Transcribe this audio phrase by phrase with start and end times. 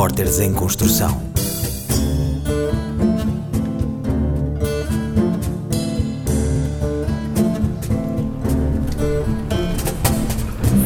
[0.00, 1.10] Repórteres em Construção.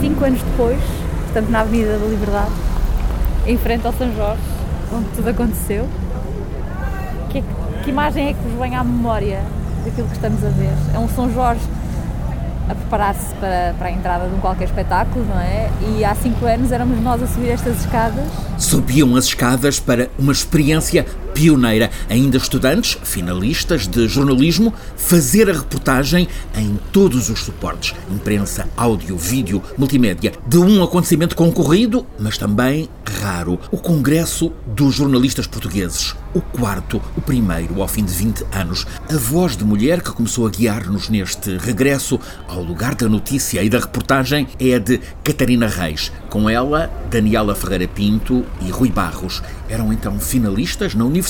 [0.00, 0.80] Cinco anos depois,
[1.26, 2.50] portanto na Avenida da Liberdade,
[3.46, 4.42] em frente ao São Jorge,
[4.92, 5.88] onde tudo aconteceu,
[7.30, 7.44] que,
[7.84, 9.44] que imagem é que vos vem à memória
[9.84, 10.74] daquilo que estamos a ver?
[10.92, 11.62] É um São Jorge
[12.68, 15.70] a preparar-se para, para a entrada de um qualquer espetáculo, não é?
[15.96, 18.24] E há cinco anos éramos nós a subir estas escadas.
[18.58, 21.04] Subiam as escadas para uma experiência
[21.34, 21.90] pioneira.
[22.08, 29.62] Ainda estudantes, finalistas de jornalismo, fazer a reportagem em todos os suportes: imprensa, áudio, vídeo,
[29.76, 30.32] multimédia.
[30.46, 32.88] De um acontecimento concorrido, mas também
[33.20, 36.14] raro: o Congresso dos Jornalistas Portugueses.
[36.34, 38.86] O quarto, o primeiro ao fim de 20 anos.
[39.08, 43.68] A voz de mulher que começou a guiar-nos neste regresso ao lugar da notícia e
[43.68, 46.12] da reportagem é a de Catarina Reis.
[46.28, 49.42] Com ela, Daniela Ferreira Pinto e Rui Barros.
[49.68, 51.23] Eram então finalistas na universidade,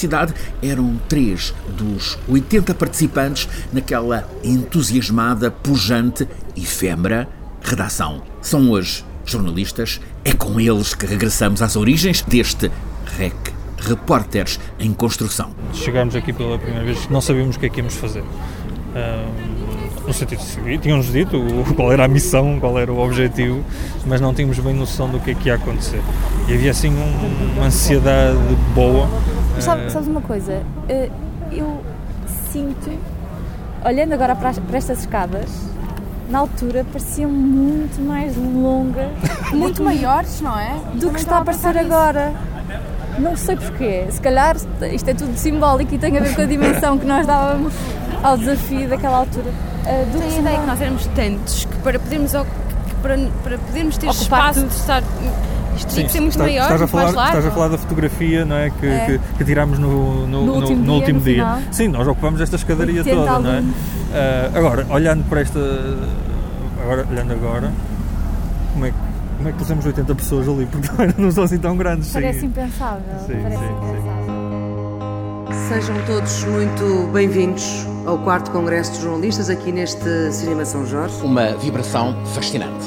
[0.63, 7.29] eram três dos 80 participantes naquela entusiasmada, pujante, efêmera
[7.63, 8.23] redação.
[8.43, 12.71] São hoje jornalistas, é com eles que regressamos às origens deste
[13.17, 15.51] REC repórteres em construção.
[15.73, 18.23] Chegámos aqui pela primeira vez, não sabíamos o que é que íamos fazer.
[18.23, 21.39] Uh, no sentido seguir, tínhamos dito
[21.75, 23.65] qual era a missão, qual era o objetivo,
[24.07, 26.01] mas não tínhamos bem noção do que é que ia acontecer.
[26.49, 28.39] E havia assim um, uma ansiedade
[28.75, 29.09] boa.
[29.55, 30.63] Mas sabe, sabes uma coisa?
[30.89, 31.11] Uh,
[31.53, 31.81] eu
[32.53, 32.91] sinto,
[33.85, 35.49] olhando agora para, para estas escadas,
[36.29, 39.11] na altura pareciam muito mais longas,
[39.53, 40.77] muito maiores, não é?
[40.95, 42.33] Do que está a aparecer agora.
[43.19, 44.07] Não sei porquê.
[44.11, 44.57] Se calhar
[44.93, 47.73] isto é tudo simbólico e tem a ver com a dimensão que nós dávamos
[48.23, 49.51] ao desafio daquela altura.
[49.51, 53.59] Uh, do Tenho a ideia que nós éramos tantos que para podermos, que para, para
[53.59, 54.69] podermos ter Ocupar espaço tudo.
[54.71, 55.03] de estar.
[55.77, 57.29] Isto que ser muito estás, maior, estás a falar, mais largo.
[57.39, 58.71] Estás a falar da fotografia não é?
[58.71, 59.07] Que, É.
[59.07, 61.35] que, que tirámos no, no, No último dia, último no dia.
[61.35, 61.59] final.
[61.71, 63.63] Sim, nós ocupamos esta escadaria 80 toda, não é?
[64.13, 65.59] Ah, agora, olhando para esta.
[66.83, 67.73] Agora, olhando agora,
[68.73, 68.97] como é, que-
[69.37, 70.67] como é que pusemos 80 pessoas ali?
[70.71, 70.89] Porque
[71.21, 72.07] não são assim tão grandes.
[72.09, 72.15] sim.
[72.15, 73.03] Parece impensável.
[73.27, 74.45] Sim, parece sim, impensável.
[75.69, 81.15] Sejam todos muito bem-vindos ao quarto Congresso de Jornalistas aqui neste Cinema São Jorge.
[81.23, 82.85] Uma vibração fascinante.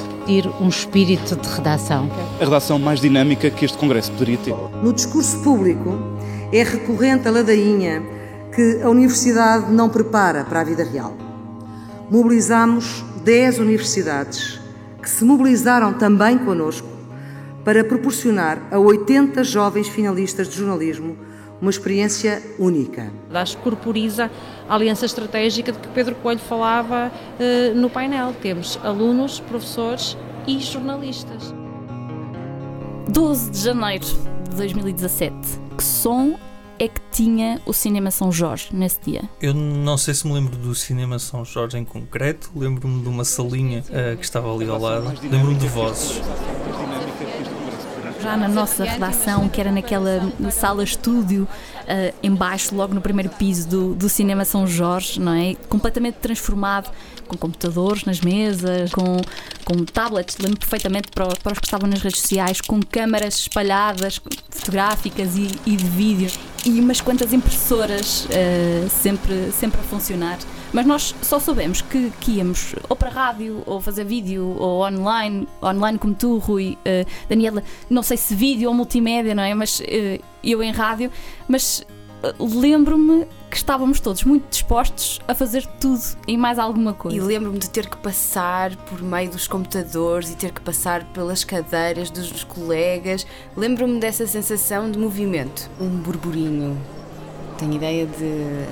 [0.60, 2.10] Um espírito de redação.
[2.40, 4.54] a redação mais dinâmica que este Congresso poderia ter.
[4.84, 5.98] No discurso público
[6.52, 8.04] é recorrente a ladainha
[8.54, 11.16] que a universidade não prepara para a vida real.
[12.12, 14.60] Mobilizamos 10 universidades
[15.02, 16.88] que se mobilizaram também connosco
[17.64, 21.18] para proporcionar a 80 jovens finalistas de jornalismo
[21.62, 23.12] uma experiência única.
[23.34, 24.30] Acho que corporiza
[24.68, 28.34] a aliança estratégica de que Pedro Coelho falava eh, no painel.
[28.42, 31.54] Temos alunos, professores e jornalistas.
[33.10, 34.06] 12 de janeiro
[34.50, 35.36] de 2017.
[35.78, 36.38] Que som
[36.80, 39.24] é que tinha o Cinema São Jorge nesse dia?
[39.42, 43.26] Eu não sei se me lembro do Cinema São Jorge em concreto, lembro-me de uma
[43.26, 46.22] salinha ah, que estava ali ao lado, lembro-me de vozes.
[48.28, 50.22] Já na nossa redação, que era naquela
[50.52, 51.48] sala-estúdio,
[51.88, 55.56] eh, embaixo, logo no primeiro piso do, do Cinema São Jorge, não é?
[55.70, 56.92] Completamente transformado,
[57.26, 59.22] com computadores nas mesas, com,
[59.64, 64.20] com tablets, lembro perfeitamente para, para os que estavam nas redes sociais, com câmaras espalhadas,
[64.50, 66.30] fotográficas e, e de vídeo,
[66.68, 70.38] e umas quantas impressoras eh, sempre, sempre a funcionar.
[70.74, 75.48] Mas nós só soubemos que, que íamos ou para rádio, ou fazer vídeo, ou online,
[75.62, 79.54] online como tu, Rui, eh, Daniela, não sei se vídeo ou multimédia, não é?
[79.54, 81.10] Mas eh, eu em rádio,
[81.48, 81.86] mas
[82.40, 87.18] lembro-me que estávamos todos muito dispostos a fazer tudo e mais alguma coisa.
[87.18, 91.44] E lembro-me de ter que passar por meio dos computadores e ter que passar pelas
[91.44, 93.26] cadeiras dos colegas.
[93.56, 95.70] Lembro-me dessa sensação de movimento.
[95.80, 96.78] Um burburinho.
[97.58, 98.68] Tenho ideia de eh,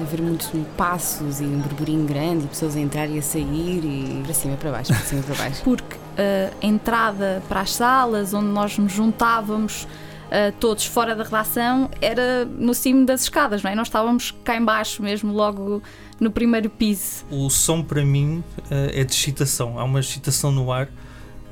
[0.00, 4.22] haver muitos passos e um burburinho grande e pessoas a entrar e a sair e
[4.24, 5.62] para cima e para baixo, para cima para baixo.
[5.62, 9.86] porque eh, a entrada para as salas onde nós nos juntávamos
[10.30, 13.74] eh, todos fora da redação era no cimo das escadas, não é?
[13.74, 15.82] Nós estávamos cá embaixo mesmo, logo
[16.20, 17.24] no primeiro piso.
[17.30, 20.88] O som para mim ah, é de excitação, há uma excitação no ar.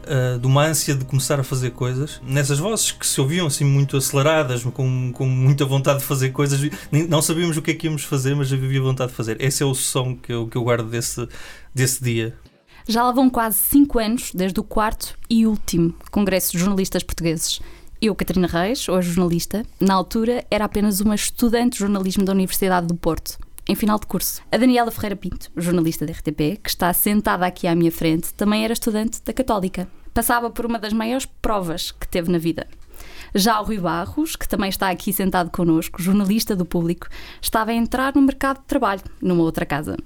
[0.07, 3.65] ah, de uma ânsia de começar a fazer coisas, nessas vozes que se ouviam assim
[3.65, 6.61] muito aceleradas, com, com muita vontade de fazer coisas,
[6.91, 9.37] nem- não sabíamos o que é que íamos fazer, mas havia vontade de fazer.
[9.41, 11.27] Esse é o som que eu, que eu guardo desse,
[11.75, 12.35] desse dia.
[12.89, 17.61] Já lá vão quase cinco anos desde o quarto e último Congresso de Jornalistas Portugueses.
[18.05, 22.89] Eu, Catarina Reis, hoje jornalista, na altura era apenas uma estudante de jornalismo da Universidade
[22.89, 23.39] do Porto,
[23.69, 24.43] em final de curso.
[24.51, 28.65] A Daniela Ferreira Pinto, jornalista da RTP, que está sentada aqui à minha frente, também
[28.65, 29.87] era estudante da Católica.
[30.13, 32.67] Passava por uma das maiores provas que teve na vida.
[33.37, 37.07] Já o Rui Barros, que também está aqui sentado connosco, jornalista do público,
[37.41, 39.97] estava a entrar no mercado de trabalho numa outra casa.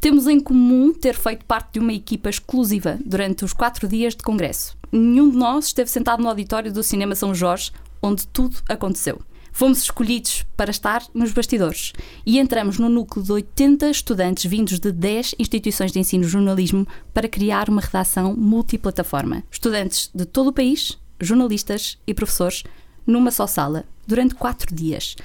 [0.00, 4.22] Temos em comum ter feito parte de uma equipa exclusiva durante os quatro dias de
[4.22, 4.76] congresso.
[4.92, 7.72] Nenhum de nós esteve sentado no auditório do Cinema São Jorge,
[8.02, 9.20] onde tudo aconteceu.
[9.50, 11.94] Fomos escolhidos para estar nos bastidores
[12.26, 17.26] e entramos no núcleo de 80 estudantes vindos de 10 instituições de ensino jornalismo para
[17.26, 19.42] criar uma redação multiplataforma.
[19.50, 22.64] Estudantes de todo o país, jornalistas e professores,
[23.06, 25.16] numa só sala, durante quatro dias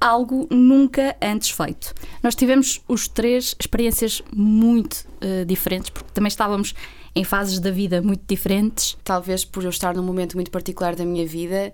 [0.00, 1.94] algo nunca antes feito.
[2.22, 6.74] Nós tivemos os três experiências muito uh, diferentes, porque também estávamos
[7.14, 8.96] em fases da vida muito diferentes.
[9.04, 11.72] Talvez por eu estar num momento muito particular da minha vida,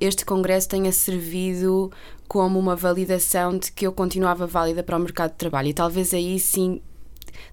[0.00, 1.90] este congresso tenha servido
[2.28, 5.68] como uma validação de que eu continuava válida para o mercado de trabalho.
[5.68, 6.82] E talvez aí sim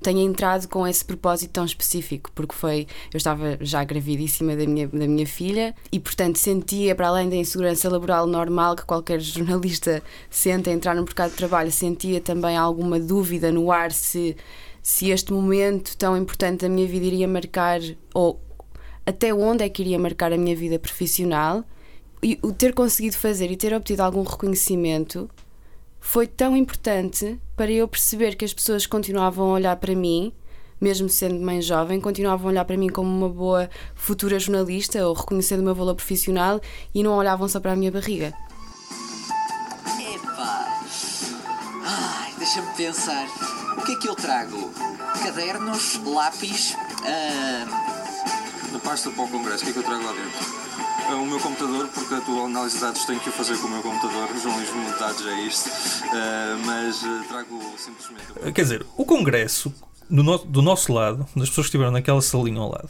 [0.01, 2.88] tenha entrado com esse propósito tão específico, porque foi.
[3.13, 7.36] Eu estava já gravidíssima da minha, da minha filha e, portanto, sentia, para além da
[7.36, 12.57] insegurança laboral normal que qualquer jornalista sente a entrar no mercado de trabalho, sentia também
[12.57, 14.36] alguma dúvida no ar se,
[14.81, 17.80] se este momento tão importante da minha vida iria marcar
[18.13, 18.39] ou
[19.06, 21.63] até onde é que iria marcar a minha vida profissional.
[22.24, 25.28] E o ter conseguido fazer e ter obtido algum reconhecimento
[26.01, 30.33] foi tão importante para eu perceber que as pessoas continuavam a olhar para mim,
[30.81, 35.13] mesmo sendo mãe jovem, continuavam a olhar para mim como uma boa futura jornalista ou
[35.13, 36.59] reconhecendo o meu valor profissional
[36.94, 38.33] e não olhavam só para a minha barriga.
[39.86, 40.81] Epá!
[41.86, 43.27] Ai, deixa-me pensar.
[43.77, 44.71] O que é que eu trago?
[45.24, 46.75] Cadernos, lápis.
[47.04, 48.00] Uh...
[48.71, 51.12] Na pasta para o congresso, o que é que eu trago lá dentro?
[51.12, 53.68] É o meu computador, porque a tua análise de dados tenho que o fazer com
[53.68, 58.53] o meu computador, o jornalismo de dados é isto, uh, mas uh, trago simplesmente.
[58.53, 59.73] Quer dizer, o Congresso,
[60.09, 62.89] do, no, do nosso lado, das pessoas que estiveram naquela salinha ao lado,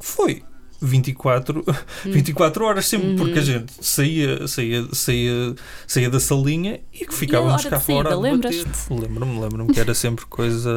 [0.00, 0.42] foi
[0.80, 1.62] 24,
[2.06, 3.16] 24 horas sempre, uhum.
[3.16, 5.54] porque a gente saía, saía, saía,
[5.86, 8.16] saía da salinha e que ficávamos cá fora.
[8.16, 10.72] Lembro-me, lembro-me que era sempre coisa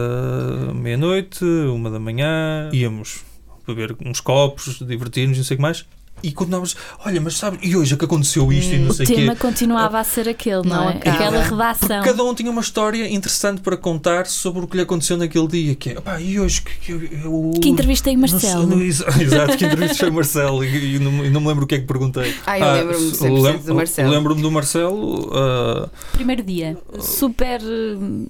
[0.75, 3.24] meia-noite, uma da manhã, íamos
[3.68, 5.86] beber uns copos, divertir-nos, não sei o que mais,
[6.24, 6.75] e continuávamos,
[7.06, 9.14] olha, mas sabe, e hoje é que aconteceu isto hum, e não sei o quê.
[9.14, 10.98] O tema continuava a ser aquele, não, não é?
[10.98, 11.88] Aquela redação.
[11.88, 15.48] Porque cada um tinha uma história interessante para contar sobre o que lhe aconteceu naquele
[15.48, 15.75] dia.
[15.75, 17.04] Que é, pá, e hoje que eu.
[17.04, 18.66] eu que entrevistei o Marcelo.
[18.66, 21.75] Não, exato, que entrevistei o Marcelo e, e, não, e, não, me lembro o que
[21.75, 22.34] é que perguntei.
[22.48, 24.10] Ah, eu ah, lembro-me lembro, do Marcelo.
[24.10, 25.28] Lembro-me do Marcelo.
[25.28, 27.62] Uh, Primeiro dia, super.
[27.62, 28.28] Uh,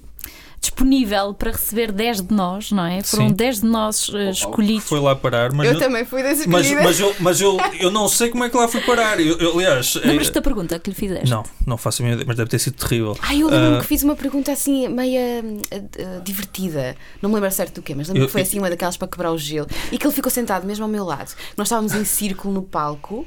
[0.68, 3.02] disponível para receber 10 de nós, não é?
[3.02, 3.34] Foram Sim.
[3.34, 4.84] 10 de nós uh, escolhidos.
[4.84, 5.66] Foi lá parar, mas.
[5.66, 8.50] Eu, eu também fui das mas, mas, eu, mas eu, eu não sei como é
[8.50, 9.18] que lá fui parar.
[9.20, 9.94] Eu, eu, aliás.
[9.96, 10.34] Lembras-te é...
[10.34, 11.30] da pergunta que lhe fizeste?
[11.30, 13.16] Não, não faço a minha ideia, mas deve ter sido terrível.
[13.20, 13.80] Ah, eu lembro-me uh...
[13.80, 16.96] que fiz uma pergunta assim, meia uh, divertida.
[17.20, 19.32] Não me lembro certo do quê, mas lembro que foi assim uma daquelas para quebrar
[19.32, 19.66] o gelo.
[19.90, 21.34] E que ele ficou sentado mesmo ao meu lado.
[21.56, 23.26] Nós estávamos em círculo no palco.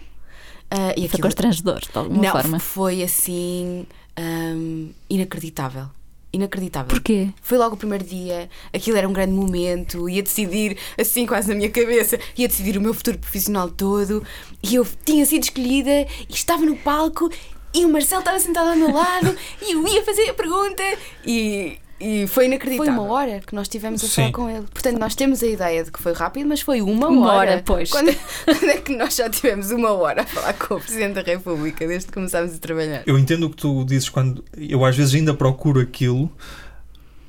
[0.73, 1.09] Uh, e aquilo...
[1.09, 2.59] Foi constrangedor, de alguma não, forma.
[2.59, 3.85] Foi assim.
[4.19, 5.89] Um, inacreditável
[6.33, 6.87] inacreditável.
[6.87, 7.29] Porquê?
[7.41, 11.55] Foi logo o primeiro dia, aquilo era um grande momento, ia decidir, assim quase na
[11.55, 14.23] minha cabeça, ia decidir o meu futuro profissional todo,
[14.63, 17.29] e eu tinha sido escolhida e estava no palco
[17.73, 20.83] e o Marcelo estava sentado ao meu lado e eu ia fazer a pergunta
[21.25, 22.93] e e foi inacreditável.
[22.93, 24.13] Foi uma hora que nós tivemos a Sim.
[24.15, 24.65] falar com ele.
[24.73, 27.51] Portanto, nós temos a ideia de que foi rápido, mas foi uma, uma hora.
[27.51, 27.63] hora.
[27.63, 27.91] pois.
[27.91, 28.11] Quando,
[28.43, 31.87] quando, é que nós já tivemos uma hora a falar com o Presidente da República
[31.87, 33.03] desde que começámos a trabalhar?
[33.05, 36.31] Eu entendo o que tu dizes quando eu às vezes ainda procuro aquilo.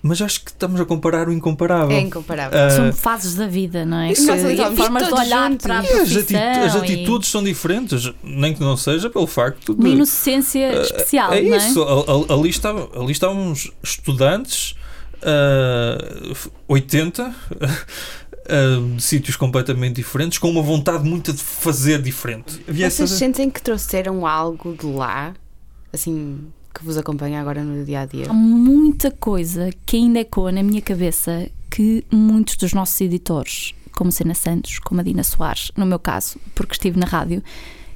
[0.03, 1.97] Mas acho que estamos a comparar o incomparável.
[1.97, 2.59] É incomparável.
[2.59, 4.11] Uh, são fases da vida, não é?
[4.11, 5.65] E formas de olhar juntos.
[5.65, 6.41] para a profissão.
[6.65, 7.31] As, atitudes e...
[7.31, 9.81] são diferentes, nem que não seja pelo facto de...
[9.81, 11.57] Uma inocência uh, especial, é não é?
[11.57, 11.87] isso.
[12.29, 14.75] Ali, estava, ali estávamos estudantes,
[15.23, 17.35] uh, 80...
[18.43, 22.61] Uh, de sítios completamente diferentes, com uma vontade muito de fazer diferente.
[22.67, 23.07] Vocês essa...
[23.07, 25.33] sentem que trouxeram algo de lá,
[25.93, 28.27] assim, que vos acompanha agora no dia a dia?
[28.29, 34.13] Há muita coisa que ainda ecoa na minha cabeça que muitos dos nossos editores, como
[34.13, 37.43] Sena Santos, como a Dina Soares, no meu caso, porque estive na rádio,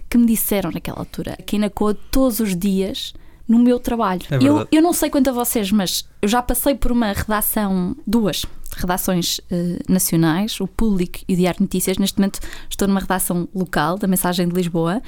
[0.08, 3.12] que me disseram naquela altura, que ainda ecoa todos os dias
[3.48, 4.22] no meu trabalho.
[4.30, 7.96] É eu, eu não sei quanto a vocês, mas eu já passei por uma redação,
[8.06, 8.44] duas
[8.76, 11.98] redações uh, nacionais, o Público e o Diário Notícias.
[11.98, 15.02] Neste momento estou numa redação local, da Mensagem de Lisboa,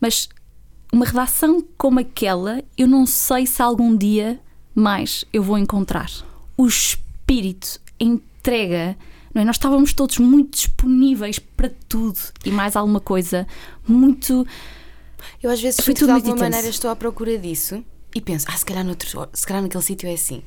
[0.00, 0.28] mas
[0.92, 4.38] uma redação como aquela, eu não sei se algum dia
[4.74, 6.10] mais eu vou encontrar.
[6.56, 8.96] O espírito, entrega,
[9.34, 9.44] não é?
[9.44, 13.46] Nós estávamos todos muito disponíveis para tudo e mais alguma coisa,
[13.88, 14.46] muito.
[15.42, 17.82] Eu às vezes, de alguma maneira, estou à procura disso
[18.14, 20.42] e penso, ah, se calhar, noutro, se calhar naquele sítio é assim.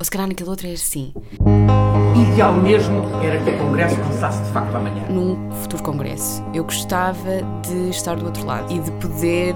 [0.00, 1.12] Ou se calhar naquele outro é assim.
[2.32, 5.04] Ideal mesmo era que o Congresso começasse de facto amanhã.
[5.10, 9.54] Num futuro Congresso, eu gostava de estar do outro lado e de poder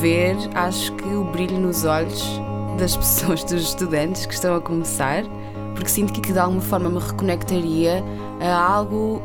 [0.00, 2.24] ver, acho que, o brilho nos olhos
[2.78, 5.24] das pessoas, dos estudantes que estão a começar,
[5.74, 8.04] porque sinto que de alguma forma me reconectaria
[8.40, 9.20] a algo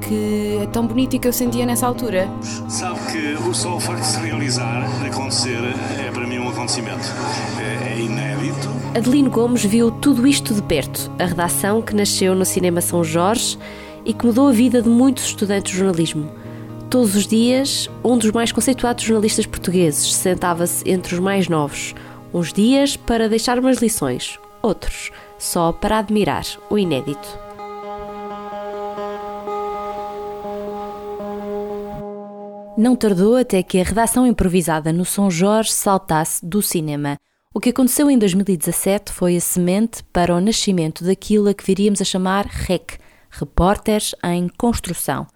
[0.00, 2.26] que é tão bonito e que eu sentia nessa altura.
[2.68, 5.58] Sabe que o só o facto de se realizar, de acontecer,
[6.06, 6.29] é para mim
[6.60, 7.06] acontecimento.
[7.58, 8.68] É, é inédito.
[8.94, 13.58] Adelino Gomes viu tudo isto de perto, a redação que nasceu no Cinema São Jorge
[14.04, 16.30] e que mudou a vida de muitos estudantes de jornalismo.
[16.90, 21.94] Todos os dias, um dos mais conceituados jornalistas portugueses sentava-se entre os mais novos,
[22.34, 27.38] uns dias para deixar umas lições, outros só para admirar o inédito.
[32.80, 37.18] Não tardou até que a redação improvisada no São Jorge saltasse do cinema.
[37.54, 42.00] O que aconteceu em 2017 foi a semente para o nascimento daquilo a que viríamos
[42.00, 42.98] a chamar REC
[43.30, 45.26] Repórteres em Construção.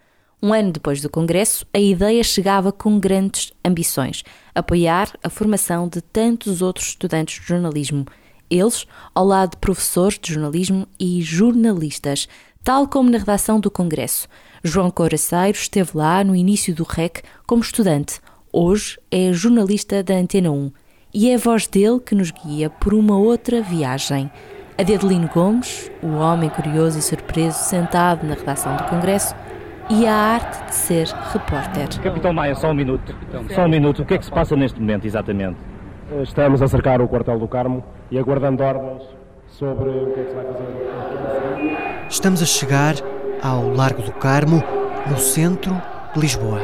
[0.42, 4.22] Um ano depois do Congresso, a ideia chegava com grandes ambições:
[4.54, 8.06] apoiar a formação de tantos outros estudantes de jornalismo.
[8.48, 12.26] Eles, ao lado de professores de jornalismo e jornalistas,
[12.62, 14.26] tal como na redação do Congresso.
[14.66, 18.18] João Coraceiro esteve lá no início do REC como estudante.
[18.50, 20.73] Hoje é jornalista da Antena 1
[21.12, 24.30] e é a voz dele que nos guia por uma outra viagem.
[24.78, 29.35] A de Adelino Gomes, o homem curioso e surpreso sentado na redação do Congresso,
[29.90, 32.00] e a arte de ser repórter.
[32.00, 33.14] Capitão Maia, só um minuto.
[33.54, 34.00] Só um minuto.
[34.00, 35.59] O que é que se passa neste momento, exatamente?
[36.23, 39.02] Estamos a cercar o quartel do Carmo e aguardando ordens
[39.47, 42.06] sobre o que é que se vai fazer.
[42.09, 42.94] Estamos a chegar
[43.44, 44.64] ao Largo do Carmo,
[45.06, 45.80] no centro
[46.14, 46.60] de Lisboa.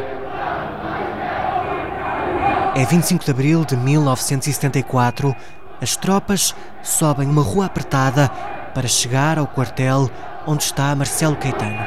[2.75, 5.37] É 25 de abril de 1974.
[5.82, 8.30] As tropas sobem uma rua apertada
[8.75, 10.10] para chegar ao quartel
[10.46, 11.87] onde está Marcelo Caetano.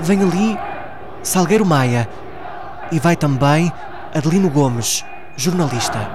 [0.00, 0.58] Vem ali
[1.22, 2.08] Salgueiro Maia
[2.90, 3.70] e vai também
[4.14, 5.04] Adelino Gomes,
[5.36, 6.08] jornalista.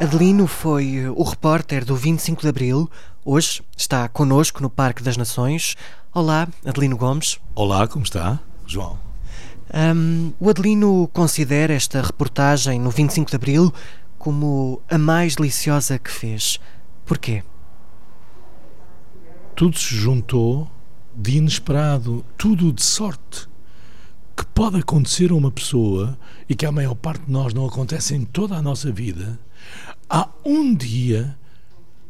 [0.00, 2.90] Adelino foi o repórter do 25 de Abril.
[3.22, 5.76] Hoje está connosco no Parque das Nações.
[6.14, 7.38] Olá, Adelino Gomes.
[7.54, 8.98] Olá, como está, João?
[9.74, 13.74] Um, o Adelino considera esta reportagem no 25 de Abril
[14.18, 16.58] como a mais deliciosa que fez.
[17.04, 17.44] Porquê?
[19.54, 20.70] Tudo se juntou
[21.14, 23.46] de inesperado, tudo de sorte
[24.34, 28.14] que pode acontecer a uma pessoa e que a maior parte de nós não acontece
[28.14, 29.38] em toda a nossa vida.
[30.08, 31.38] Há um dia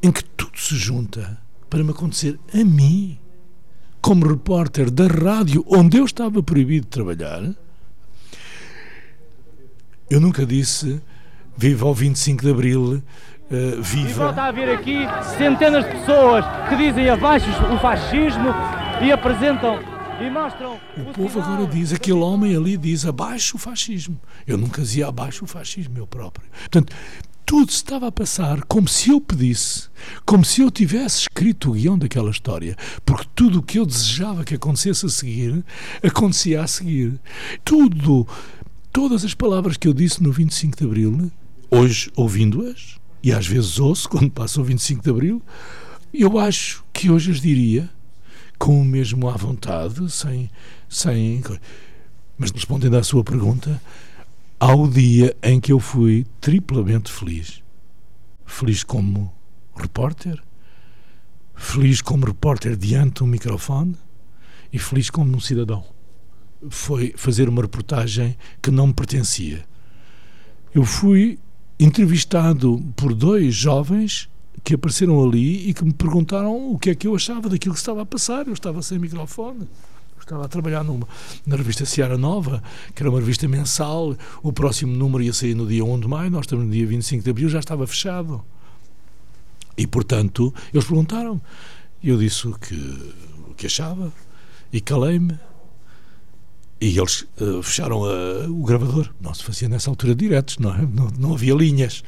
[0.02, 1.38] em que tudo se junta
[1.68, 3.18] para me acontecer a mim
[4.00, 7.42] como repórter da rádio onde eu estava proibido de trabalhar,
[10.08, 11.00] eu nunca disse
[11.56, 13.02] viva o 25 de Abril,
[13.50, 14.08] uh, viva.
[14.08, 15.00] E volta a haver aqui
[15.36, 18.48] centenas de pessoas que dizem abaixo o fascismo
[19.02, 19.78] e apresentam
[20.20, 20.80] e mostram.
[20.96, 24.18] O, o povo agora diz, aquele homem ali diz abaixo o fascismo.
[24.46, 26.48] Eu nunca dizia abaixo o fascismo, eu próprio.
[26.50, 26.94] Portanto,
[27.50, 29.88] tudo estava a passar como se eu pedisse,
[30.24, 34.44] como se eu tivesse escrito o guião daquela história, porque tudo o que eu desejava
[34.44, 35.64] que acontecesse a seguir,
[36.00, 37.20] acontecia a seguir.
[37.64, 38.24] Tudo,
[38.92, 41.32] todas as palavras que eu disse no 25 de Abril,
[41.68, 45.42] hoje ouvindo-as, e às vezes ouço quando passa o 25 de Abril,
[46.14, 47.90] eu acho que hoje as diria
[48.60, 50.48] com o mesmo à vontade, sem.
[50.88, 51.42] sem
[52.38, 53.82] mas respondendo à sua pergunta,
[54.60, 57.62] ao dia em que eu fui triplamente feliz.
[58.44, 59.32] Feliz como
[59.74, 60.38] repórter,
[61.54, 63.96] feliz como repórter diante de um microfone
[64.70, 65.82] e feliz como um cidadão.
[66.68, 69.64] Foi fazer uma reportagem que não me pertencia.
[70.74, 71.38] Eu fui
[71.78, 74.28] entrevistado por dois jovens
[74.62, 77.80] que apareceram ali e que me perguntaram o que é que eu achava daquilo que
[77.80, 78.46] estava a passar.
[78.46, 79.66] Eu estava sem microfone
[80.24, 81.06] estava a trabalhar numa,
[81.46, 82.62] na revista Seara Nova,
[82.94, 84.16] que era uma revista mensal.
[84.42, 87.24] O próximo número ia sair no dia 1 de maio, nós estamos no dia 25
[87.24, 88.42] de abril, já estava fechado.
[89.76, 91.40] E, portanto, eles perguntaram.
[92.02, 92.74] E eu disse o que,
[93.48, 94.12] o que achava
[94.72, 95.38] e calei-me.
[96.80, 99.10] E eles uh, fecharam uh, o gravador.
[99.20, 100.82] Não se fazia nessa altura diretos, não, é?
[100.82, 102.02] não, não havia linhas.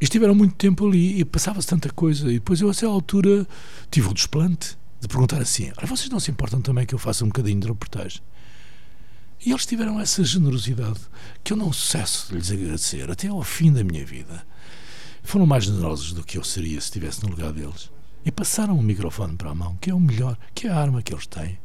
[0.00, 2.30] E estiveram muito tempo ali e passava-se tanta coisa.
[2.30, 3.46] E depois eu, a essa altura,
[3.90, 7.24] tive o desplante de perguntar assim: Olha, vocês não se importam também que eu faça
[7.24, 8.20] um bocadinho de reportagem?
[9.44, 11.00] E eles tiveram essa generosidade
[11.42, 14.46] que eu não cesso de lhes agradecer até ao fim da minha vida.
[15.22, 17.90] Foram mais generosos do que eu seria se estivesse no lugar deles.
[18.22, 21.00] E passaram o microfone para a mão, que é o melhor, que é a arma
[21.00, 21.58] que eles têm.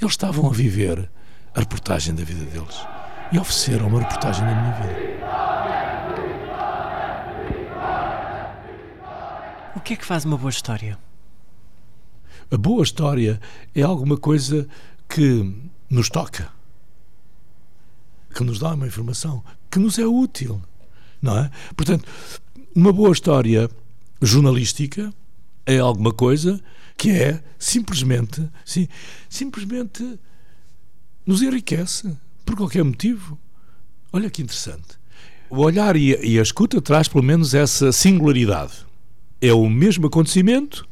[0.00, 1.10] Eles estavam a viver
[1.54, 2.76] a reportagem da vida deles
[3.30, 5.20] e ofereceram uma reportagem da minha vida.
[9.76, 10.98] O que é que faz uma boa história?
[12.50, 13.40] A boa história
[13.74, 14.66] é alguma coisa
[15.08, 15.54] que
[15.88, 16.50] nos toca,
[18.34, 20.60] que nos dá uma informação, que nos é útil,
[21.22, 21.50] não é?
[21.76, 22.08] Portanto,
[22.74, 23.70] uma boa história
[24.20, 25.14] jornalística
[25.64, 26.60] é alguma coisa
[26.96, 28.88] que é simplesmente, sim,
[29.28, 30.18] simplesmente
[31.24, 33.38] nos enriquece por qualquer motivo.
[34.12, 34.98] Olha que interessante.
[35.48, 38.84] O olhar e a, escuta traz pelo menos essa singularidade.
[39.40, 40.89] É o mesmo acontecimento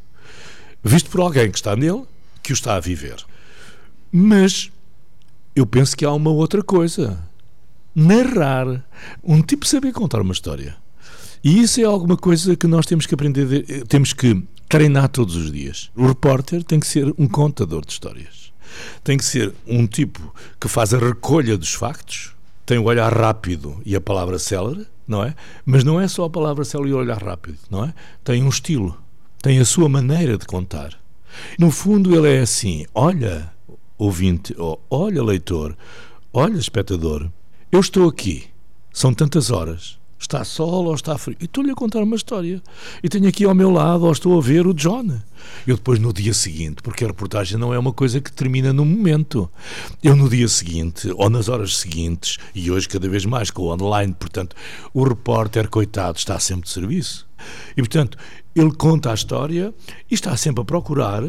[0.82, 2.04] visto por alguém que está nele,
[2.42, 3.16] que o está a viver.
[4.10, 4.70] Mas
[5.54, 7.18] eu penso que há uma outra coisa.
[7.94, 8.84] Narrar.
[9.22, 10.76] Um tipo saber contar uma história.
[11.42, 15.50] E isso é alguma coisa que nós temos que aprender, temos que treinar todos os
[15.50, 15.90] dias.
[15.96, 18.52] O repórter tem que ser um contador de histórias.
[19.02, 22.34] Tem que ser um tipo que faz a recolha dos factos,
[22.66, 25.34] tem o olhar rápido e a palavra célere, não é?
[25.64, 27.94] Mas não é só a palavra célere e o olhar rápido, não é?
[28.22, 28.96] Tem um estilo,
[29.48, 30.92] tem a sua maneira de contar.
[31.58, 33.50] No fundo, ele é assim: olha,
[33.96, 35.74] ouvinte, ou olha, leitor,
[36.30, 37.30] olha, espectador,
[37.72, 38.44] eu estou aqui,
[38.92, 41.36] são tantas horas, Está sol ou está frio?
[41.40, 42.60] E estou-lhe a contar uma história.
[43.02, 45.20] E tenho aqui ao meu lado, ou estou a ver o John.
[45.66, 48.84] Eu depois no dia seguinte, porque a reportagem não é uma coisa que termina no
[48.84, 49.48] momento.
[50.02, 53.72] Eu no dia seguinte, ou nas horas seguintes, e hoje cada vez mais com o
[53.72, 54.56] online, portanto,
[54.92, 57.26] o repórter, coitado, está sempre de serviço.
[57.76, 58.18] E portanto,
[58.54, 59.72] ele conta a história
[60.10, 61.22] e está sempre a procurar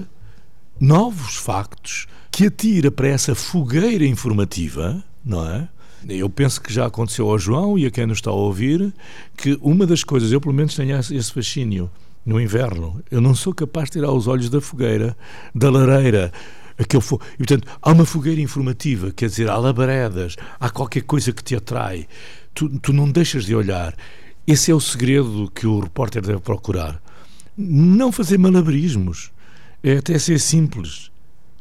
[0.79, 5.67] novos factos que atira para essa fogueira informativa, não é?
[6.07, 8.93] Eu penso que já aconteceu ao João e a quem nos está a ouvir
[9.35, 11.89] que uma das coisas, eu pelo menos tenho esse fascínio
[12.25, 15.17] no inverno, eu não sou capaz de tirar os olhos da fogueira,
[15.53, 16.31] da lareira,
[16.77, 17.23] aquele fogo.
[17.33, 21.55] E, portanto, há uma fogueira informativa, quer dizer, há labaredas, há qualquer coisa que te
[21.55, 22.07] atrai.
[22.53, 23.95] Tu, tu não deixas de olhar.
[24.47, 27.01] Esse é o segredo que o repórter deve procurar.
[27.57, 29.31] Não fazer malabarismos.
[29.83, 31.11] É até ser simples.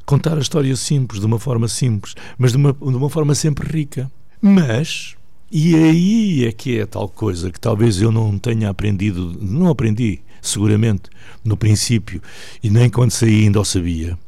[0.07, 3.68] Contar a história simples, de uma forma simples, mas de uma, de uma forma sempre
[3.68, 4.11] rica.
[4.40, 5.16] Mas,
[5.51, 10.20] e aí é que é tal coisa que talvez eu não tenha aprendido, não aprendi,
[10.40, 11.11] seguramente,
[11.44, 12.22] no princípio,
[12.62, 14.18] e nem quando saí ainda o sabia.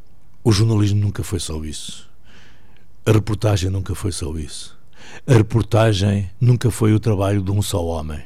[0.42, 2.09] O jornalismo nunca foi só isso.
[3.05, 4.79] A reportagem nunca foi só isso.
[5.27, 8.20] A reportagem nunca foi o trabalho de um só homem.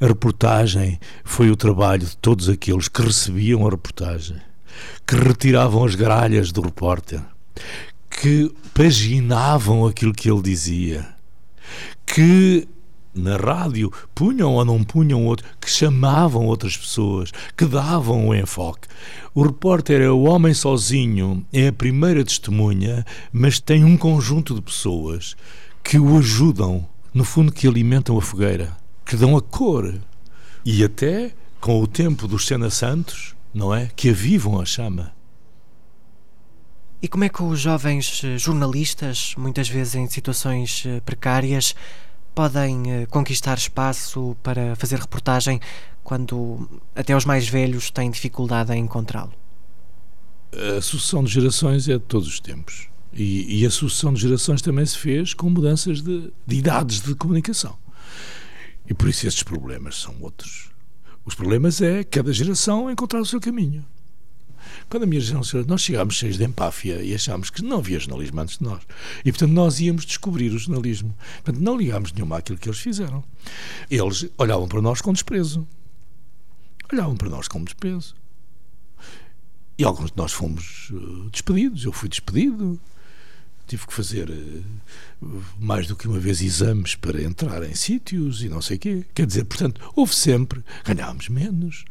[0.00, 4.36] A reportagem foi o trabalho de todos aqueles que recebiam a reportagem,
[5.06, 7.22] que retiravam as gralhas do repórter,
[8.20, 11.06] que paginavam aquilo que ele dizia,
[12.04, 12.66] que
[13.14, 18.88] na rádio punham ou não punham outro, que chamavam outras pessoas, que davam o enfoque.
[19.32, 24.62] O repórter é o homem sozinho, é a primeira testemunha, mas tem um conjunto de
[24.62, 25.36] pessoas
[25.84, 28.76] que o ajudam, no fundo, que alimentam a fogueira,
[29.06, 29.94] que dão a cor
[30.64, 33.88] e até, com o tempo dos Sena Santos, não é?
[33.94, 35.17] Que avivam a chama.
[37.00, 41.74] E como é que os jovens eh, jornalistas, muitas vezes em situações eh, precárias,
[42.34, 45.60] podem eh, conquistar espaço para fazer reportagem
[46.02, 49.32] quando até os mais velhos têm dificuldade em encontrá-lo?
[50.52, 52.88] A sucessão de gerações é de todos os tempos.
[53.12, 57.14] E, e a sucessão de gerações também se fez com mudanças de, de idades de
[57.14, 57.78] comunicação.
[58.88, 60.70] E por isso estes problemas são outros.
[61.24, 63.84] Os problemas é cada geração encontrar o seu caminho.
[64.88, 68.40] Quando a minha geração, nós chegámos cheios de empáfia e achámos que não havia jornalismo
[68.40, 68.80] antes de nós.
[69.24, 71.14] E, portanto, nós íamos descobrir o jornalismo.
[71.42, 73.24] Portanto, não ligámos nenhuma àquilo que eles fizeram.
[73.90, 75.66] Eles olhavam para nós com desprezo.
[76.92, 78.14] Olhavam para nós com desprezo.
[79.78, 81.84] E alguns de nós fomos uh, despedidos.
[81.84, 82.80] Eu fui despedido.
[83.68, 88.48] Tive que fazer uh, mais do que uma vez exames para entrar em sítios e
[88.48, 89.04] não sei o quê.
[89.14, 90.64] Quer dizer, portanto, houve sempre.
[90.84, 91.84] Ganhámos menos.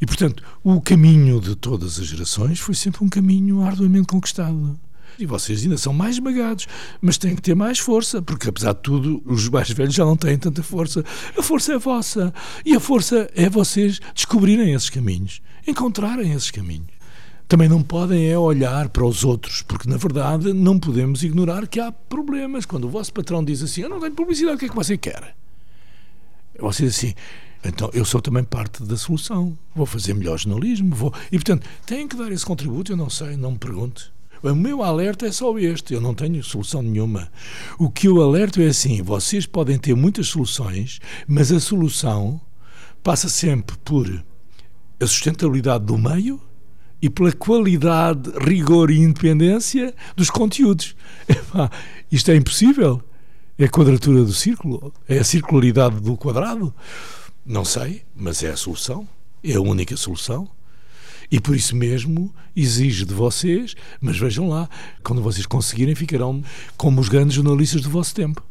[0.00, 4.78] E, portanto, o caminho de todas as gerações foi sempre um caminho arduamente conquistado.
[5.18, 6.66] E vocês ainda são mais esmagados,
[7.00, 10.16] mas têm que ter mais força, porque apesar de tudo, os mais velhos já não
[10.16, 11.04] têm tanta força.
[11.38, 12.34] A força é vossa.
[12.64, 16.93] E a força é vocês descobrirem esses caminhos, encontrarem esses caminhos.
[17.46, 21.78] Também não podem é olhar para os outros, porque na verdade não podemos ignorar que
[21.78, 22.64] há problemas.
[22.64, 24.96] Quando o vosso patrão diz assim: Eu não tenho publicidade, o que é que você
[24.96, 25.36] quer?
[26.58, 27.14] Você diz assim:
[27.64, 29.56] então eu sou também parte da solução.
[29.74, 31.12] Vou fazer melhor jornalismo, vou.
[31.32, 34.12] E portanto, têm que dar esse contributo, eu não sei, não me pergunte.
[34.42, 37.32] O meu alerta é só este, eu não tenho solução nenhuma.
[37.78, 42.38] O que eu alerto é assim: vocês podem ter muitas soluções, mas a solução
[43.02, 44.06] passa sempre por
[45.00, 46.40] a sustentabilidade do meio
[47.04, 50.96] e pela qualidade, rigor e independência dos conteúdos.
[51.28, 51.70] Epá,
[52.10, 53.02] isto é impossível.
[53.58, 54.90] É a quadratura do círculo?
[55.06, 56.74] É a circularidade do quadrado?
[57.44, 59.06] Não sei, mas é a solução.
[59.42, 60.48] É a única solução.
[61.30, 64.66] E por isso mesmo exige de vocês, mas vejam lá,
[65.02, 66.42] quando vocês conseguirem, ficarão
[66.74, 68.42] como os grandes jornalistas do vosso tempo.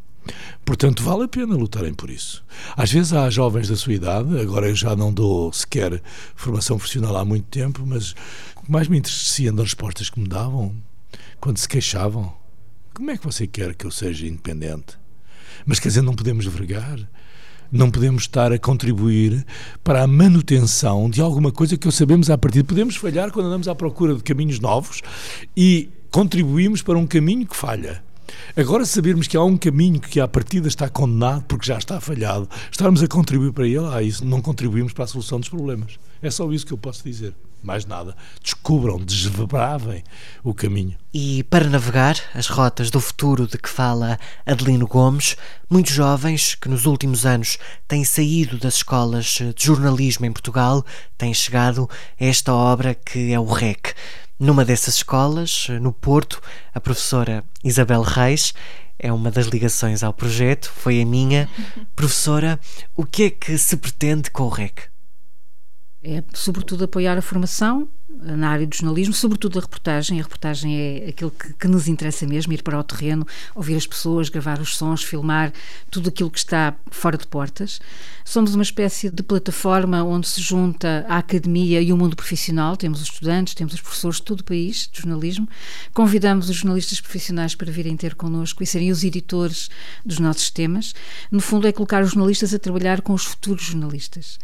[0.65, 2.43] Portanto, vale a pena lutarem por isso.
[2.75, 6.01] Às vezes há jovens da sua idade, agora eu já não dou sequer
[6.36, 8.15] formação profissional há muito tempo, mas
[8.55, 10.73] o que mais me entristecia das respostas que me davam,
[11.39, 12.33] quando se queixavam,
[12.93, 14.97] como é que você quer que eu seja independente?
[15.65, 16.99] Mas quer dizer, não podemos vergar?
[17.71, 19.45] Não podemos estar a contribuir
[19.83, 22.63] para a manutenção de alguma coisa que eu sabemos à partida.
[22.63, 25.01] Podemos falhar quando andamos à procura de caminhos novos
[25.57, 28.03] e contribuímos para um caminho que falha.
[28.55, 32.49] Agora sabermos que há um caminho que à partida está condenado porque já está falhado,
[32.71, 35.97] estarmos a contribuir para ele, ah, isso não contribuímos para a solução dos problemas.
[36.21, 37.33] É só isso que eu posso dizer.
[37.63, 38.15] Mais nada.
[38.43, 40.03] Descubram, desvebravem
[40.43, 40.97] o caminho.
[41.13, 45.38] E para navegar as rotas do futuro de que fala Adelino Gomes,
[45.69, 47.57] muitos jovens que nos últimos anos
[47.88, 50.86] têm saído das escolas de jornalismo em Portugal
[51.17, 53.93] têm chegado a esta obra que é o REC.
[54.43, 56.41] Numa dessas escolas, no Porto,
[56.73, 58.53] a professora Isabel Reis
[58.99, 61.49] é uma das ligações ao projeto, foi a minha.
[61.95, 62.60] Professora,
[62.93, 64.92] o que é que se pretende com o REC?
[66.03, 70.19] É, sobretudo, apoiar a formação na área do jornalismo, sobretudo a reportagem.
[70.19, 73.87] A reportagem é aquilo que, que, nos interessa mesmo, ir para o terreno, ouvir as
[73.87, 75.51] pessoas, gravar os sons, filmar
[75.89, 77.79] tudo aquilo que está fora de portas.
[78.23, 82.77] Somos uma espécie de plataforma onde se junta a academia e o mundo profissional.
[82.77, 85.47] Temos os estudantes, temos os professores de todo o país de jornalismo.
[85.93, 89.69] Convidamos os jornalistas profissionais para virem ter connosco e serem os editores
[90.05, 90.93] dos nossos temas.
[91.31, 94.37] No fundo, é colocar os jornalistas a trabalhar com os futuros jornalistas.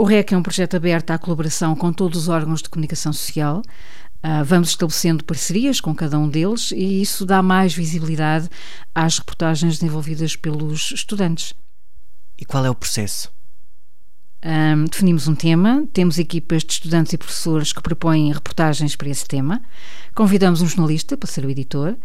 [0.00, 3.62] O REC é um projeto aberto à colaboração com todos os órgãos de comunicação social.
[4.24, 8.48] Uh, vamos estabelecendo parcerias com cada um deles e isso dá mais visibilidade
[8.94, 11.52] às reportagens desenvolvidas pelos estudantes.
[12.38, 13.28] E qual é o processo?
[14.44, 19.26] Um, definimos um tema, temos equipas de estudantes e professores que propõem reportagens para esse
[19.26, 19.60] tema,
[20.14, 21.96] convidamos um jornalista para ser o editor,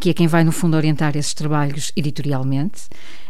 [0.00, 2.88] que é quem vai, no fundo, orientar esses trabalhos editorialmente,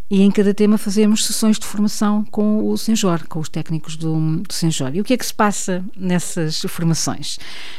[0.08, 4.42] e em cada tema fazemos sessões de formação com o Senjor, com os técnicos do,
[4.42, 4.94] do Senjor.
[4.94, 7.38] E o que é que se passa nessas formações?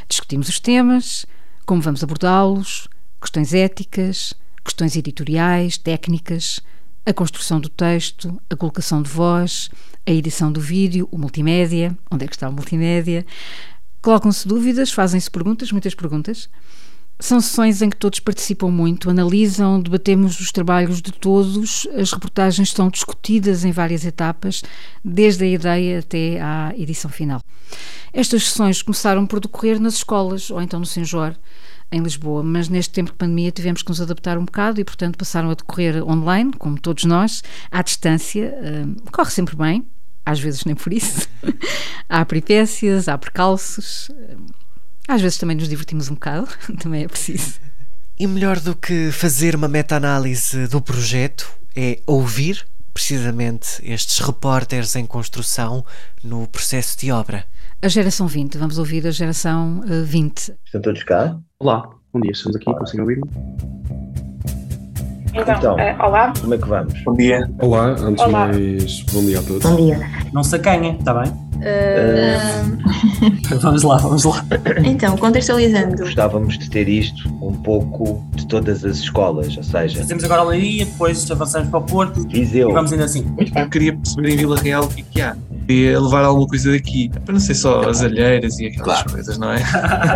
[0.10, 1.26] Discutimos os temas,
[1.66, 2.90] como vamos abordá-los,
[3.22, 4.34] questões éticas,
[4.64, 6.60] questões editoriais, técnicas,
[7.06, 9.70] a construção do texto, a colocação de voz,
[10.06, 13.26] a edição do vídeo, o multimédia, onde é que está o multimédia.
[14.02, 16.50] Colocam-se dúvidas, fazem-se perguntas, muitas perguntas.
[17.20, 22.72] São sessões em que todos participam muito, analisam, debatemos os trabalhos de todos, as reportagens
[22.72, 24.62] são discutidas em várias etapas,
[25.04, 27.42] desde a ideia até à edição final.
[28.12, 31.38] Estas sessões começaram por decorrer nas escolas, ou então no Senjor,
[31.92, 35.18] em Lisboa, mas neste tempo de pandemia tivemos que nos adaptar um bocado e, portanto,
[35.18, 38.54] passaram a decorrer online, como todos nós, à distância.
[38.60, 39.86] Uh, corre sempre bem,
[40.26, 41.28] às vezes nem por isso.
[42.10, 44.10] há peripécias, há percalços.
[45.08, 46.48] Às vezes também nos divertimos um bocado,
[46.80, 47.60] também é preciso.
[48.18, 55.06] E melhor do que fazer uma meta-análise do projeto é ouvir precisamente estes repórteres em
[55.06, 55.86] construção
[56.24, 57.46] no processo de obra.
[57.86, 60.56] A geração 20, vamos ouvir a geração uh, 20.
[60.66, 61.38] Estão todos cá?
[61.60, 63.22] Olá, bom dia, estamos aqui, conseguem ouvir-me?
[65.36, 66.34] Então, então uh, olá.
[66.42, 67.04] Como é que vamos?
[67.04, 67.48] Bom dia.
[67.60, 69.70] Olá, antes de mais, bom dia a todos.
[69.70, 70.00] Bom dia.
[70.34, 71.32] Não se acanha, está bem?
[71.58, 71.62] Uh...
[73.62, 74.44] vamos lá, vamos lá.
[74.84, 75.96] Então, contextualizando.
[75.98, 80.00] Gostávamos de ter isto um pouco de todas as escolas, ou seja.
[80.00, 82.72] Fazemos agora a Leiria, depois avançamos para o Porto Viseu.
[82.72, 83.32] e vamos ainda assim.
[83.56, 85.38] Eu queria perceber em Vila Real o que, é que há.
[85.68, 89.12] Queria levar alguma coisa daqui, para não ser só as alheiras e aquelas claro.
[89.12, 89.64] coisas, não é?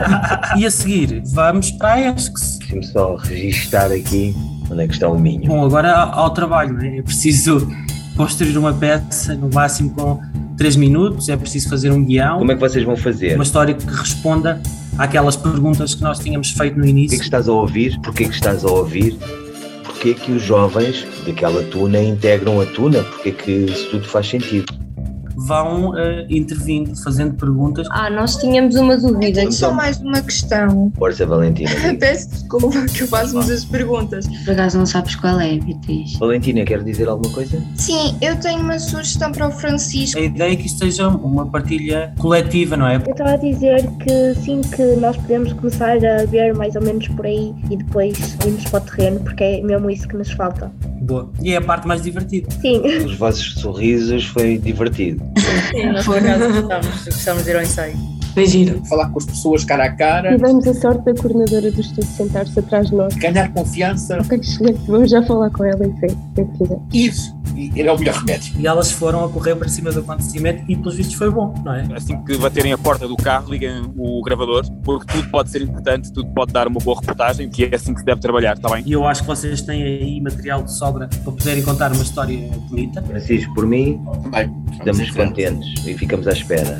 [0.58, 2.60] e a seguir, vamos para a ESCS.
[2.60, 4.36] Deixa-me só registar aqui
[4.70, 5.48] onde é que está o Minho.
[5.48, 7.00] Bom, agora ao trabalho, não é?
[7.00, 7.68] É preciso
[8.16, 10.22] construir uma peça no máximo com
[10.58, 12.38] 3 minutos, é preciso fazer um guião.
[12.38, 13.34] Como é que vocês vão fazer?
[13.34, 14.62] Uma história que responda
[14.98, 17.08] àquelas perguntas que nós tínhamos feito no início.
[17.08, 18.00] O que é que estás a ouvir?
[18.02, 19.18] Porquê que estás a ouvir?
[19.84, 23.04] Porquê que os jovens daquela tuna integram a tuna?
[23.04, 24.79] Porquê que isso tudo faz sentido?
[25.46, 27.88] Vão uh, intervindo, fazendo perguntas.
[27.92, 29.42] Ah, nós tínhamos uma dúvida.
[29.42, 30.92] Então, só mais uma questão.
[30.98, 31.70] Força, Valentina.
[32.00, 34.28] Peço desculpa que eu faço as perguntas.
[34.46, 36.18] Por acaso não sabes qual é, Beatriz?
[36.18, 37.64] Valentina, quer dizer alguma coisa?
[37.76, 40.20] Sim, eu tenho uma sugestão para o Francisco.
[40.20, 42.96] A ideia é que isto seja uma partilha coletiva, não é?
[42.96, 47.08] Eu estava a dizer que sim, que nós podemos começar a ver mais ou menos
[47.10, 50.72] por aí e depois irmos para o terreno, porque é mesmo isso que nos falta.
[51.02, 51.32] Boa.
[51.42, 52.50] E é a parte mais divertida.
[52.62, 52.82] Sim.
[53.06, 55.24] Os vossos sorrisos foi divertido.
[55.72, 58.19] Sim, nós por acaso gostamos, gostamos de ir ao ensaio.
[58.34, 58.84] Foi giro.
[58.86, 60.36] Falar com as pessoas cara a cara.
[60.36, 63.14] Tivemos a sorte da coordenadora do estudo sentar-se atrás de nós.
[63.16, 64.20] Ganhar confiança.
[64.20, 64.80] Ok, excelente.
[64.88, 66.80] Vamos já falar com ela e ver o que fizer.
[66.94, 67.40] Isso
[67.76, 68.54] era o melhor remédio.
[68.60, 71.74] E elas foram a correr para cima do acontecimento e, pelos vistos, foi bom, não
[71.74, 71.88] é?
[71.96, 76.12] Assim que baterem a porta do carro, liguem o gravador, porque tudo pode ser importante,
[76.12, 78.84] tudo pode dar uma boa reportagem, que é assim que se deve trabalhar, está bem?
[78.86, 82.38] E eu acho que vocês têm aí material de sobra para poderem contar uma história
[82.70, 83.02] bonita.
[83.02, 84.00] Francisco, por mim,
[84.32, 86.80] Bem, estamos contentes e ficamos à espera.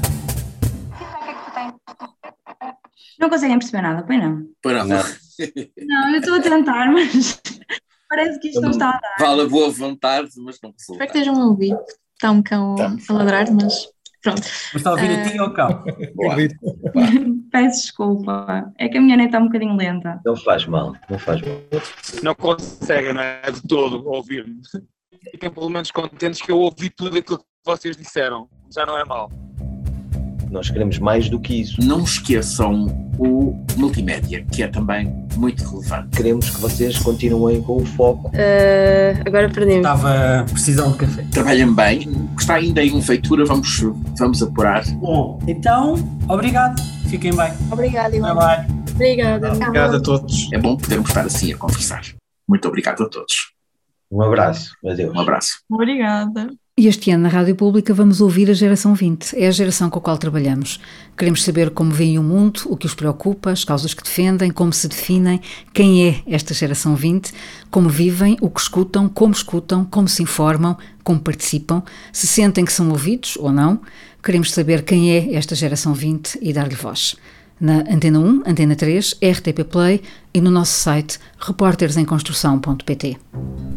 [3.20, 4.46] Não conseguem perceber nada, pois não?
[4.62, 4.98] Para Não.
[4.98, 7.42] Não, eu estou a tentar, mas
[8.10, 9.16] parece que isto não está a dar.
[9.20, 11.04] Vale a boa vontade, mas não resulta.
[11.04, 11.78] Espero que estejam a ouvir.
[12.14, 13.88] Está um cão a ladrar, mas
[14.22, 14.42] pronto.
[14.42, 15.84] Mas está a ouvir a ti Ah, ou cão?
[17.52, 18.72] Peço desculpa.
[18.78, 20.22] É que a minha neta está um bocadinho lenta.
[20.26, 21.58] Não faz mal, não faz mal.
[22.24, 23.52] Não conseguem, não é?
[23.52, 24.62] De todo ouvir-me.
[25.32, 28.50] Fiquem pelo menos contentes que eu ouvi tudo aquilo que vocês disseram.
[28.74, 29.30] Já não é mal.
[30.50, 31.80] Nós queremos mais do que isso.
[31.82, 32.88] Não esqueçam
[33.20, 36.10] o multimédia, que é também muito relevante.
[36.16, 38.32] Queremos que vocês continuem com o foco.
[38.34, 39.78] Ah, agora perdemos.
[39.78, 41.26] Estava precisão de café.
[41.32, 42.10] Trabalhem bem.
[42.10, 43.80] O que está ainda em feitura, vamos,
[44.18, 44.84] vamos apurar.
[44.96, 45.96] Bom, então,
[46.28, 46.82] obrigado.
[47.10, 47.52] Fiquem bem.
[47.72, 48.28] Obrigada, Ivan.
[48.28, 48.68] Trabalho.
[48.92, 49.54] Obrigada.
[49.54, 50.50] Obrigado a todos.
[50.52, 52.02] É bom podermos estar assim a conversar.
[52.48, 53.54] Muito obrigado a todos.
[54.12, 54.72] Um abraço.
[54.86, 55.16] Adeus.
[55.16, 55.60] Um abraço.
[55.70, 56.50] Obrigada.
[56.80, 59.38] E este ano na Rádio Pública vamos ouvir a Geração 20.
[59.38, 60.80] É a geração com a qual trabalhamos.
[61.18, 64.72] Queremos saber como veem o mundo, o que os preocupa, as causas que defendem, como
[64.72, 65.42] se definem,
[65.74, 67.34] quem é esta Geração 20,
[67.70, 72.72] como vivem, o que escutam, como escutam, como se informam, como participam, se sentem que
[72.72, 73.82] são ouvidos ou não.
[74.24, 77.18] Queremos saber quem é esta Geração 20 e dar-lhe voz.
[77.60, 80.02] Na Antena 1, Antena 3, RTP Play
[80.34, 83.18] e no nosso site repórtersemconstrução.pt.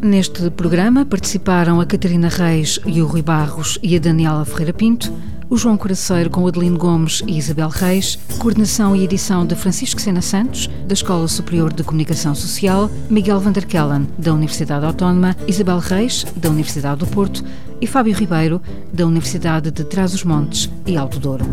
[0.00, 5.12] Neste programa participaram a Catarina Reis e o Rui Barros e a Daniela Ferreira Pinto,
[5.50, 10.22] o João Coraceiro com Adelino Gomes e Isabel Reis, coordenação e edição de Francisco Sena
[10.22, 16.50] Santos, da Escola Superior de Comunicação Social, Miguel Vanderkellen, da Universidade Autónoma, Isabel Reis, da
[16.50, 17.44] Universidade do Porto
[17.80, 21.44] e Fábio Ribeiro, da Universidade de Trás-os-Montes e Alto Douro.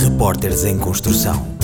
[0.00, 1.59] Repórteres em Construção.